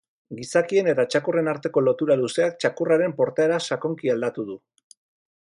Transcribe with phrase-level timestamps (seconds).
[0.37, 4.59] Gizakien eta txakurren arteko lotura luzeak txakurraren portaera sakonki aldatu du.